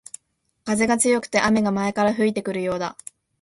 [0.65, 2.97] 風が強くて雨が前から吹いてくるようだ